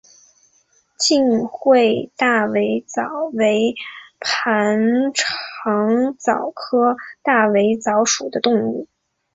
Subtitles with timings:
[0.97, 1.47] 近缘
[2.17, 3.75] 大尾蚤为
[4.19, 4.79] 盘
[5.13, 8.87] 肠蚤科大尾蚤属的动物。